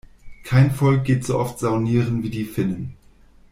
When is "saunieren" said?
1.59-2.23